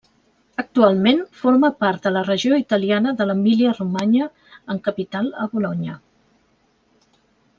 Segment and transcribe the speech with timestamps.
[0.61, 4.29] Actualment forma part de la regió italiana de l'Emília-Romanya
[4.75, 5.99] amb capital a Bolonya.